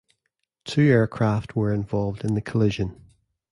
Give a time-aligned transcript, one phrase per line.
[0.65, 2.99] Two aircraft were involved in the collision.